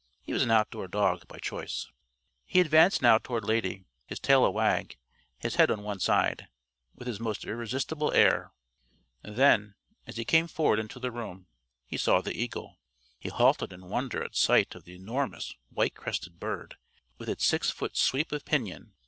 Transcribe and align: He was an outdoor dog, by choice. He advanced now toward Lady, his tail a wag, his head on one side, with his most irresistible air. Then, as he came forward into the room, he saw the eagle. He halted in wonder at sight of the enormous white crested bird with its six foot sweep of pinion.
He 0.23 0.33
was 0.33 0.41
an 0.41 0.49
outdoor 0.49 0.87
dog, 0.87 1.27
by 1.27 1.37
choice. 1.37 1.87
He 2.47 2.59
advanced 2.59 3.03
now 3.03 3.19
toward 3.19 3.43
Lady, 3.43 3.85
his 4.07 4.19
tail 4.19 4.43
a 4.43 4.49
wag, 4.49 4.97
his 5.37 5.57
head 5.57 5.69
on 5.69 5.83
one 5.83 5.99
side, 5.99 6.47
with 6.95 7.07
his 7.07 7.19
most 7.19 7.45
irresistible 7.45 8.11
air. 8.13 8.51
Then, 9.21 9.75
as 10.07 10.17
he 10.17 10.25
came 10.25 10.47
forward 10.47 10.79
into 10.79 10.99
the 10.99 11.11
room, 11.11 11.45
he 11.85 11.97
saw 11.97 12.19
the 12.19 12.35
eagle. 12.35 12.79
He 13.19 13.29
halted 13.29 13.71
in 13.71 13.89
wonder 13.89 14.23
at 14.23 14.35
sight 14.35 14.73
of 14.73 14.85
the 14.85 14.95
enormous 14.95 15.53
white 15.69 15.93
crested 15.93 16.39
bird 16.39 16.77
with 17.19 17.29
its 17.29 17.45
six 17.45 17.69
foot 17.69 17.95
sweep 17.95 18.31
of 18.31 18.43
pinion. 18.43 18.93